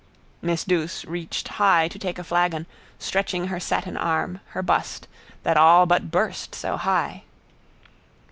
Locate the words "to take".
1.89-2.17